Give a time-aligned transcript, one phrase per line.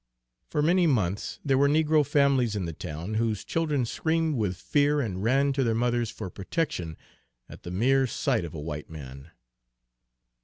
[0.47, 4.99] For many months there were negro families in the town whose children screamed with fear
[4.99, 6.97] and ran to their mothers for protection
[7.47, 9.29] at the mere sight of a white man.